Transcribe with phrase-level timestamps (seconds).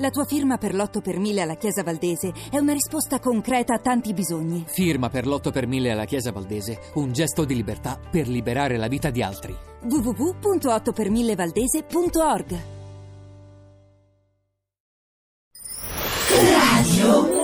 [0.00, 3.80] La tua firma per l'8 per 1000 alla Chiesa Valdese è una risposta concreta a
[3.80, 4.64] tanti bisogni.
[4.68, 8.86] Firma per l'8 per 1000 alla Chiesa Valdese, un gesto di libertà per liberare la
[8.86, 9.52] vita di altri.
[9.82, 12.58] www.8per1000valdese.org
[16.28, 17.37] Radio 2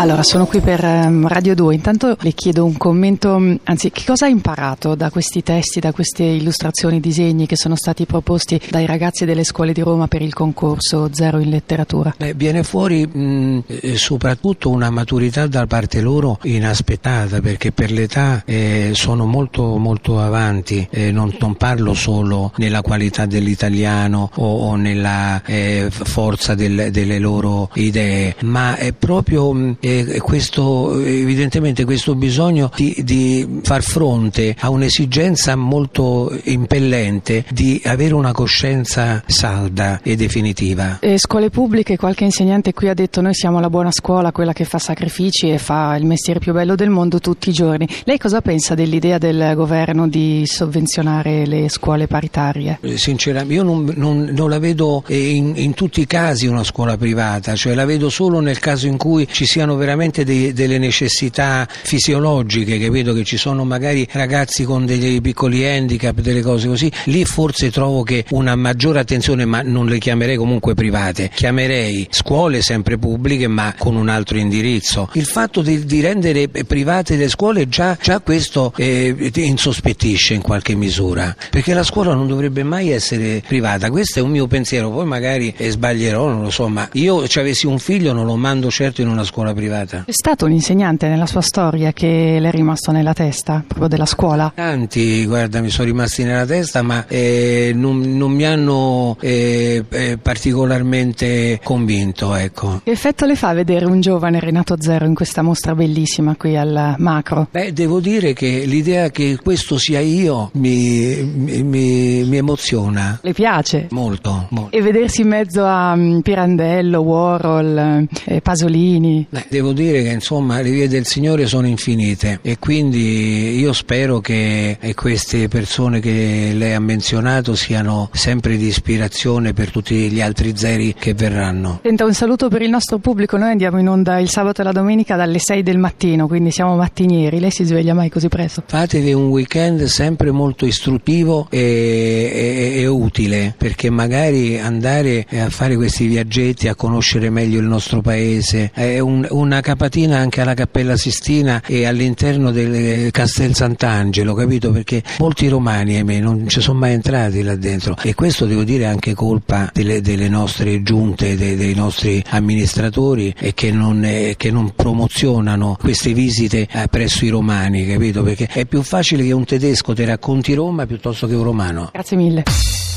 [0.00, 1.74] allora, sono qui per um, Radio 2.
[1.74, 5.92] Intanto le chiedo un commento, mm, anzi, che cosa ha imparato da questi testi, da
[5.92, 10.32] queste illustrazioni, disegni che sono stati proposti dai ragazzi delle scuole di Roma per il
[10.32, 12.14] concorso Zero in letteratura?
[12.16, 17.90] Beh, viene fuori mh, mm, eh, soprattutto una maturità da parte loro inaspettata, perché per
[17.90, 20.88] l'età eh, sono molto, molto avanti.
[20.90, 27.18] Eh, non, non, parlo solo nella qualità dell'italiano o, o nella eh, forza del, delle
[27.18, 29.52] loro idee, ma è proprio
[29.90, 37.44] mh, mm, e questo, evidentemente questo bisogno di, di, far fronte a un'esigenza molto impellente
[37.50, 40.98] di avere una coscienza salda e definitiva.
[41.00, 44.64] E scuole pubbliche, qualche insegnante qui ha detto noi siamo la buona scuola, quella che
[44.64, 47.88] fa sacrifici e fa il mestiere più bello del mondo tutti i giorni.
[48.04, 52.78] Lei cosa pensa dell'idea del governo di sovvenzionare le scuole paritarie?
[52.80, 56.96] Eh, sinceramente io non, non, non la vedo in, in tutti i casi una scuola
[56.96, 61.66] privata, cioè la vedo solo nel caso in cui ci siano veramente dei, delle necessità
[61.68, 63.12] fisiologiche, capito?
[63.14, 68.02] Che ci sono magari ragazzi con dei piccoli handicap, delle cose così, lì forse trovo
[68.02, 73.74] che una maggiore attenzione, ma non le chiamerei comunque private, chiamerei scuole sempre pubbliche ma
[73.76, 75.08] con un altro indirizzo.
[75.14, 80.74] Il fatto di, di rendere private le scuole già, già questo eh, insospettisce in qualche
[80.74, 85.06] misura, perché la scuola non dovrebbe mai essere privata, questo è un mio pensiero, poi
[85.06, 88.70] magari eh, sbaglierò, non lo so, ma io se avessi un figlio non lo mando
[88.70, 90.04] certo in una scuola privata privata.
[90.06, 94.06] È stato un insegnante nella sua storia che le è rimasto nella testa, proprio della
[94.06, 94.52] scuola?
[94.54, 100.18] Tanti, guarda, mi sono rimasti nella testa, ma eh, non, non, mi hanno eh, eh,
[100.20, 102.34] particolarmente convinto.
[102.34, 102.80] Ecco.
[102.82, 106.96] Che effetto le fa vedere un giovane Renato Zero in questa mostra bellissima qui al
[106.98, 107.48] Macro?
[107.50, 113.18] Beh, devo dire che l'idea che questo sia io mi, mi, mi, mi emoziona.
[113.22, 113.86] Le piace?
[113.90, 114.76] Molto, molto.
[114.76, 119.26] E vedersi in mezzo a um, Pirandello, Warhol, eh, Pasolini?
[119.28, 124.20] Beh, devo dire che insomma le vie del Signore sono infinite e quindi io spero
[124.20, 130.56] che queste persone che lei ha menzionato siano sempre di ispirazione per tutti gli altri
[130.56, 131.80] zeri che verranno.
[131.82, 134.72] Senta un saluto per il nostro pubblico, noi andiamo in onda il sabato e la
[134.72, 138.62] domenica dalle 6 del mattino, quindi siamo mattinieri, lei si sveglia mai così presto?
[138.66, 145.76] Fatevi un weekend sempre molto istruttivo e, e, e utile perché magari andare a fare
[145.76, 150.54] questi viaggetti, a conoscere meglio il nostro paese, è un, un una capatina anche alla
[150.54, 154.70] Cappella Sistina e all'interno del Castel Sant'Angelo, capito?
[154.70, 158.84] Perché molti romani, ahimè, non ci sono mai entrati là dentro e questo devo dire
[158.84, 164.34] è anche colpa delle, delle nostre giunte, dei, dei, nostri amministratori e che non, eh,
[164.36, 168.22] che non promozionano queste visite eh, presso i romani, capito?
[168.22, 171.88] Perché è più facile che un tedesco ti racconti Roma piuttosto che un romano.
[171.92, 172.42] Grazie mille.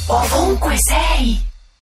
[0.07, 1.51] Ovunque sei.